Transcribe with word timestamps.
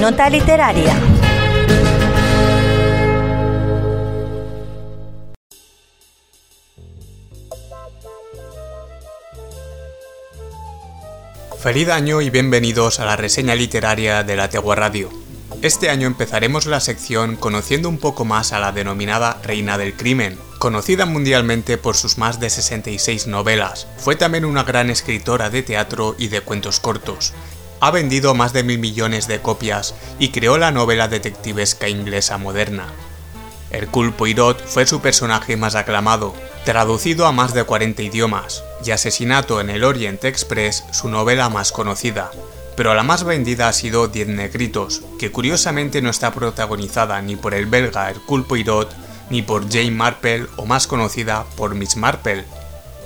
Nota 0.00 0.30
literaria. 0.30 0.96
Feliz 11.58 11.90
año 11.90 12.22
y 12.22 12.30
bienvenidos 12.30 12.98
a 12.98 13.04
la 13.04 13.16
reseña 13.16 13.54
literaria 13.54 14.22
de 14.22 14.36
la 14.36 14.48
Tegua 14.48 14.74
Radio. 14.74 15.10
Este 15.60 15.90
año 15.90 16.06
empezaremos 16.06 16.64
la 16.64 16.80
sección 16.80 17.36
conociendo 17.36 17.90
un 17.90 17.98
poco 17.98 18.24
más 18.24 18.54
a 18.54 18.60
la 18.60 18.72
denominada 18.72 19.38
Reina 19.42 19.76
del 19.76 19.94
Crimen, 19.94 20.38
conocida 20.58 21.04
mundialmente 21.04 21.76
por 21.76 21.94
sus 21.94 22.16
más 22.16 22.40
de 22.40 22.48
66 22.48 23.26
novelas. 23.26 23.86
Fue 23.98 24.16
también 24.16 24.46
una 24.46 24.64
gran 24.64 24.88
escritora 24.88 25.50
de 25.50 25.62
teatro 25.62 26.16
y 26.18 26.28
de 26.28 26.40
cuentos 26.40 26.80
cortos. 26.80 27.34
Ha 27.80 27.90
vendido 27.90 28.34
más 28.34 28.52
de 28.52 28.62
mil 28.62 28.78
millones 28.78 29.26
de 29.26 29.40
copias 29.40 29.94
y 30.18 30.28
creó 30.28 30.58
la 30.58 30.70
novela 30.70 31.08
detectivesca 31.08 31.88
inglesa 31.88 32.36
moderna. 32.36 32.86
Hercule 33.70 34.12
Poirot 34.12 34.62
fue 34.66 34.86
su 34.86 35.00
personaje 35.00 35.56
más 35.56 35.74
aclamado, 35.74 36.34
traducido 36.64 37.26
a 37.26 37.32
más 37.32 37.54
de 37.54 37.64
40 37.64 38.02
idiomas, 38.02 38.62
y 38.84 38.90
Asesinato 38.90 39.60
en 39.60 39.70
el 39.70 39.84
Orient 39.84 40.24
Express 40.24 40.84
su 40.92 41.08
novela 41.08 41.48
más 41.48 41.72
conocida, 41.72 42.30
pero 42.76 42.94
la 42.94 43.02
más 43.02 43.24
vendida 43.24 43.68
ha 43.68 43.72
sido 43.72 44.08
Diez 44.08 44.28
Negritos, 44.28 45.02
que 45.18 45.30
curiosamente 45.30 46.02
no 46.02 46.10
está 46.10 46.32
protagonizada 46.32 47.20
ni 47.22 47.36
por 47.36 47.54
el 47.54 47.66
belga 47.66 48.10
Hercule 48.10 48.44
Poirot 48.44 48.90
ni 49.30 49.42
por 49.42 49.70
Jane 49.70 49.92
Marple 49.92 50.46
o 50.56 50.66
más 50.66 50.86
conocida 50.86 51.44
por 51.56 51.74
Miss 51.74 51.96
Marple. 51.96 52.44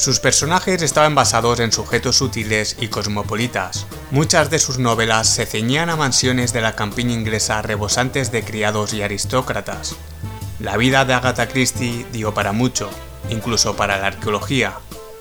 Sus 0.00 0.18
personajes 0.18 0.80
estaban 0.80 1.14
basados 1.14 1.60
en 1.60 1.72
sujetos 1.72 2.16
sutiles 2.16 2.74
y 2.80 2.88
cosmopolitas. 2.88 3.86
Muchas 4.10 4.48
de 4.48 4.58
sus 4.58 4.78
novelas 4.78 5.28
se 5.28 5.44
ceñían 5.44 5.90
a 5.90 5.96
mansiones 5.96 6.54
de 6.54 6.62
la 6.62 6.74
campiña 6.74 7.12
inglesa 7.12 7.60
rebosantes 7.60 8.32
de 8.32 8.42
criados 8.42 8.94
y 8.94 9.02
aristócratas. 9.02 9.96
La 10.58 10.78
vida 10.78 11.04
de 11.04 11.12
Agatha 11.12 11.48
Christie 11.48 12.06
dio 12.14 12.32
para 12.32 12.52
mucho, 12.52 12.88
incluso 13.28 13.76
para 13.76 13.98
la 13.98 14.06
arqueología, 14.06 14.72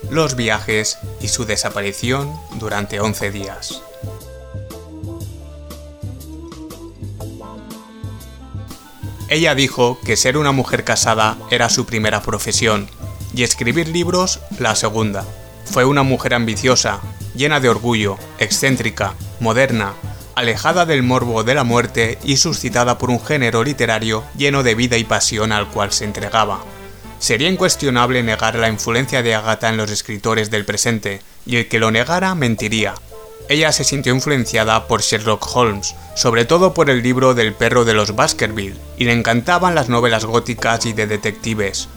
los 0.10 0.38
viajes 0.38 0.98
y 1.20 1.28
su 1.28 1.44
desaparición 1.44 2.34
durante 2.54 3.02
11 3.02 3.32
días. 3.32 3.82
Ella 9.28 9.56
dijo 9.56 10.00
que 10.06 10.16
ser 10.16 10.38
una 10.38 10.54
mujer 10.54 10.86
casada 10.86 11.36
era 11.52 11.68
su 11.68 11.86
primera 11.86 12.22
profesión 12.22 12.90
y 13.40 13.44
escribir 13.44 13.88
libros 13.88 14.42
la 14.60 14.76
segunda. 14.76 15.24
Fue 15.64 15.86
una 15.86 16.04
mujer 16.04 16.34
ambiciosa, 16.34 17.00
llena 17.34 17.62
de 17.62 17.70
orgullo, 17.70 18.18
excéntrica, 18.38 19.14
moderna, 19.40 19.94
alejada 20.36 20.86
del 20.86 21.04
morbo 21.04 21.46
de 21.46 21.56
la 21.56 21.64
muerte 21.64 22.18
y 22.26 22.36
suscitada 22.36 22.98
por 22.98 23.10
un 23.10 23.24
género 23.24 23.64
literario 23.64 24.26
lleno 24.36 24.62
de 24.62 24.76
vida 24.76 24.98
y 24.98 25.06
pasión 25.06 25.54
al 25.54 25.70
cual 25.70 25.94
se 25.94 26.04
entregaba. 26.04 26.60
Sería 27.20 27.48
incuestionable 27.48 28.24
negar 28.24 28.56
la 28.56 28.68
influencia 28.68 29.24
de 29.24 29.36
Agatha 29.36 29.70
en 29.70 29.78
los 29.78 29.90
escritores 29.90 30.52
del 30.52 30.66
presente, 30.66 31.22
y 31.46 31.56
el 31.56 31.70
que 31.70 31.80
lo 31.80 31.92
negara 31.92 32.36
mentiría, 32.36 32.96
ella 33.48 33.72
se 33.72 33.86
sintió 33.86 34.14
influenciada 34.14 34.86
por 34.88 35.02
Sherlock 35.02 35.56
Holmes, 35.56 35.96
sobre 36.16 36.44
todo 36.44 36.74
por 36.74 36.90
el 36.90 37.02
libro 37.02 37.34
del 37.36 37.54
perro 37.54 37.86
de 37.86 37.94
los 37.94 38.16
Baskerville, 38.16 38.78
y 38.98 39.06
le 39.06 39.14
encantaban 39.14 39.76
las 39.76 39.88
novelas 39.88 40.26
góticas 40.26 40.86
y 40.86 40.92
de 40.94 41.08
detectives. 41.08 41.88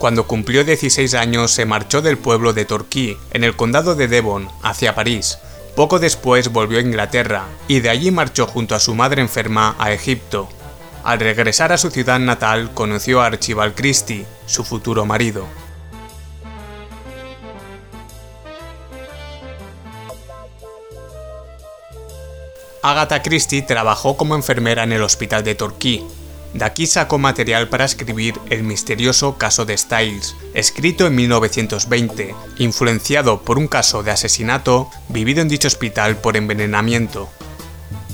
Cuando 0.00 0.26
cumplió 0.26 0.64
16 0.64 1.12
años 1.12 1.50
se 1.50 1.66
marchó 1.66 2.00
del 2.00 2.16
pueblo 2.16 2.54
de 2.54 2.64
Torquay, 2.64 3.18
en 3.32 3.44
el 3.44 3.54
condado 3.54 3.94
de 3.94 4.08
Devon, 4.08 4.48
hacia 4.62 4.94
París. 4.94 5.36
Poco 5.76 5.98
después 5.98 6.50
volvió 6.50 6.78
a 6.78 6.80
Inglaterra, 6.80 7.44
y 7.68 7.80
de 7.80 7.90
allí 7.90 8.10
marchó 8.10 8.46
junto 8.46 8.74
a 8.74 8.80
su 8.80 8.94
madre 8.94 9.20
enferma 9.20 9.76
a 9.78 9.92
Egipto. 9.92 10.48
Al 11.04 11.20
regresar 11.20 11.70
a 11.70 11.76
su 11.76 11.90
ciudad 11.90 12.18
natal 12.18 12.70
conoció 12.72 13.20
a 13.20 13.26
Archibald 13.26 13.74
Christie, 13.74 14.24
su 14.46 14.64
futuro 14.64 15.04
marido. 15.04 15.46
Agatha 22.82 23.20
Christie 23.20 23.60
trabajó 23.60 24.16
como 24.16 24.34
enfermera 24.34 24.82
en 24.82 24.92
el 24.92 25.02
hospital 25.02 25.44
de 25.44 25.54
Torquay. 25.56 26.06
De 26.54 26.64
aquí 26.64 26.86
sacó 26.86 27.18
material 27.18 27.68
para 27.68 27.84
escribir 27.84 28.34
El 28.50 28.64
misterioso 28.64 29.38
caso 29.38 29.64
de 29.64 29.78
Styles, 29.78 30.34
escrito 30.52 31.06
en 31.06 31.14
1920, 31.14 32.34
influenciado 32.58 33.42
por 33.42 33.56
un 33.56 33.68
caso 33.68 34.02
de 34.02 34.10
asesinato 34.10 34.90
vivido 35.08 35.42
en 35.42 35.48
dicho 35.48 35.68
hospital 35.68 36.16
por 36.16 36.36
envenenamiento. 36.36 37.30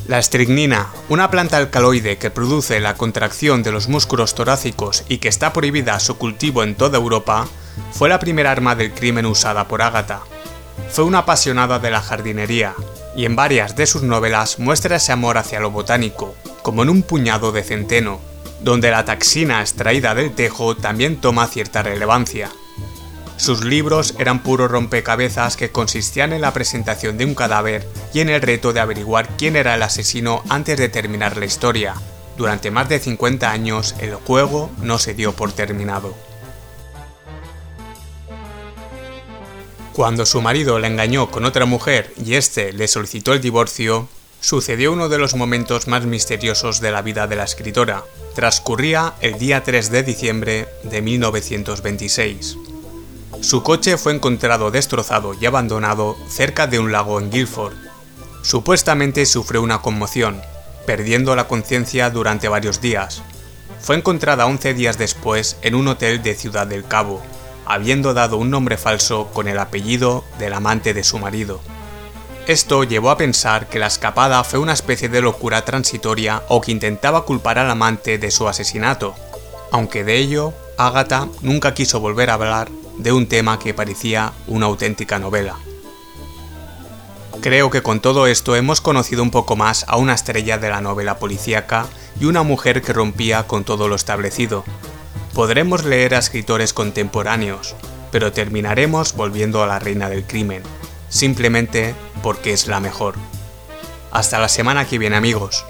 La 0.06 0.18
estricnina, 0.18 0.88
una 1.08 1.30
planta 1.30 1.56
alcaloide 1.56 2.18
que 2.18 2.30
produce 2.30 2.78
la 2.78 2.94
contracción 2.94 3.62
de 3.62 3.72
los 3.72 3.88
músculos 3.88 4.34
torácicos 4.34 5.04
y 5.08 5.18
que 5.18 5.28
está 5.28 5.52
prohibida 5.52 5.98
su 5.98 6.16
cultivo 6.16 6.62
en 6.62 6.74
toda 6.74 6.98
Europa, 6.98 7.48
fue 7.90 8.08
la 8.08 8.20
primera 8.20 8.52
arma 8.52 8.76
del 8.76 8.92
crimen 8.92 9.26
usada 9.26 9.66
por 9.66 9.82
Agatha. 9.82 10.20
Fue 10.90 11.04
una 11.04 11.20
apasionada 11.20 11.78
de 11.78 11.90
la 11.90 12.02
jardinería, 12.02 12.74
y 13.16 13.24
en 13.24 13.34
varias 13.34 13.74
de 13.76 13.86
sus 13.86 14.02
novelas 14.02 14.58
muestra 14.58 14.96
ese 14.96 15.10
amor 15.10 15.38
hacia 15.38 15.58
lo 15.58 15.70
botánico, 15.70 16.36
como 16.66 16.82
en 16.82 16.88
un 16.88 17.04
puñado 17.04 17.52
de 17.52 17.62
centeno, 17.62 18.18
donde 18.60 18.90
la 18.90 19.04
taxina 19.04 19.60
extraída 19.60 20.16
del 20.16 20.34
tejo 20.34 20.76
también 20.76 21.20
toma 21.20 21.46
cierta 21.46 21.84
relevancia. 21.84 22.50
Sus 23.36 23.64
libros 23.64 24.16
eran 24.18 24.42
puro 24.42 24.66
rompecabezas 24.66 25.56
que 25.56 25.70
consistían 25.70 26.32
en 26.32 26.40
la 26.40 26.52
presentación 26.52 27.18
de 27.18 27.24
un 27.24 27.36
cadáver 27.36 27.86
y 28.12 28.18
en 28.18 28.30
el 28.30 28.42
reto 28.42 28.72
de 28.72 28.80
averiguar 28.80 29.28
quién 29.38 29.54
era 29.54 29.76
el 29.76 29.82
asesino 29.84 30.42
antes 30.48 30.76
de 30.76 30.88
terminar 30.88 31.36
la 31.36 31.44
historia. 31.44 31.94
Durante 32.36 32.72
más 32.72 32.88
de 32.88 32.98
50 32.98 33.48
años 33.48 33.94
el 34.00 34.16
juego 34.16 34.68
no 34.82 34.98
se 34.98 35.14
dio 35.14 35.34
por 35.34 35.52
terminado. 35.52 36.16
Cuando 39.92 40.26
su 40.26 40.42
marido 40.42 40.80
la 40.80 40.88
engañó 40.88 41.30
con 41.30 41.44
otra 41.44 41.64
mujer 41.64 42.12
y 42.24 42.34
éste 42.34 42.72
le 42.72 42.88
solicitó 42.88 43.34
el 43.34 43.40
divorcio, 43.40 44.08
sucedió 44.46 44.92
uno 44.92 45.08
de 45.08 45.18
los 45.18 45.34
momentos 45.34 45.88
más 45.88 46.06
misteriosos 46.06 46.80
de 46.80 46.92
la 46.92 47.02
vida 47.02 47.26
de 47.26 47.34
la 47.34 47.42
escritora. 47.42 48.04
Transcurría 48.36 49.14
el 49.20 49.40
día 49.40 49.64
3 49.64 49.90
de 49.90 50.04
diciembre 50.04 50.68
de 50.84 51.02
1926. 51.02 52.56
Su 53.40 53.64
coche 53.64 53.96
fue 53.96 54.14
encontrado 54.14 54.70
destrozado 54.70 55.34
y 55.34 55.46
abandonado 55.46 56.16
cerca 56.28 56.68
de 56.68 56.78
un 56.78 56.92
lago 56.92 57.18
en 57.18 57.32
Guilford. 57.32 57.74
Supuestamente 58.42 59.26
sufrió 59.26 59.62
una 59.62 59.82
conmoción, 59.82 60.40
perdiendo 60.86 61.34
la 61.34 61.48
conciencia 61.48 62.08
durante 62.10 62.46
varios 62.46 62.80
días. 62.80 63.22
Fue 63.80 63.96
encontrada 63.96 64.46
11 64.46 64.74
días 64.74 64.96
después 64.96 65.56
en 65.62 65.74
un 65.74 65.88
hotel 65.88 66.22
de 66.22 66.36
Ciudad 66.36 66.68
del 66.68 66.84
Cabo, 66.84 67.20
habiendo 67.64 68.14
dado 68.14 68.36
un 68.36 68.50
nombre 68.50 68.76
falso 68.76 69.26
con 69.34 69.48
el 69.48 69.58
apellido 69.58 70.22
del 70.38 70.52
amante 70.52 70.94
de 70.94 71.02
su 71.02 71.18
marido. 71.18 71.60
Esto 72.46 72.84
llevó 72.84 73.10
a 73.10 73.16
pensar 73.16 73.68
que 73.68 73.78
la 73.78 73.88
escapada 73.88 74.44
fue 74.44 74.58
una 74.58 74.72
especie 74.72 75.08
de 75.08 75.20
locura 75.20 75.64
transitoria 75.64 76.42
o 76.48 76.60
que 76.60 76.70
intentaba 76.70 77.24
culpar 77.24 77.58
al 77.58 77.70
amante 77.70 78.18
de 78.18 78.30
su 78.30 78.48
asesinato, 78.48 79.14
aunque 79.72 80.04
de 80.04 80.16
ello 80.16 80.52
Agatha 80.78 81.28
nunca 81.40 81.74
quiso 81.74 81.98
volver 82.00 82.30
a 82.30 82.34
hablar 82.34 82.68
de 82.98 83.12
un 83.12 83.26
tema 83.26 83.58
que 83.58 83.74
parecía 83.74 84.32
una 84.46 84.66
auténtica 84.66 85.18
novela. 85.18 85.56
Creo 87.40 87.70
que 87.70 87.82
con 87.82 88.00
todo 88.00 88.26
esto 88.26 88.56
hemos 88.56 88.80
conocido 88.80 89.22
un 89.22 89.30
poco 89.30 89.56
más 89.56 89.84
a 89.88 89.96
una 89.96 90.14
estrella 90.14 90.56
de 90.58 90.70
la 90.70 90.80
novela 90.80 91.18
policíaca 91.18 91.86
y 92.20 92.24
una 92.26 92.42
mujer 92.42 92.80
que 92.80 92.92
rompía 92.92 93.46
con 93.46 93.64
todo 93.64 93.88
lo 93.88 93.96
establecido, 93.96 94.64
Podremos 95.36 95.84
leer 95.84 96.14
a 96.14 96.18
escritores 96.18 96.72
contemporáneos, 96.72 97.76
pero 98.10 98.32
terminaremos 98.32 99.14
volviendo 99.14 99.62
a 99.62 99.66
la 99.66 99.78
reina 99.78 100.08
del 100.08 100.24
crimen, 100.24 100.62
simplemente 101.10 101.94
porque 102.26 102.52
es 102.52 102.66
la 102.66 102.80
mejor. 102.80 103.14
Hasta 104.10 104.40
la 104.40 104.48
semana 104.48 104.84
que 104.84 104.98
viene 104.98 105.14
amigos. 105.14 105.64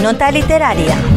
Nota 0.00 0.30
literaria. 0.30 1.07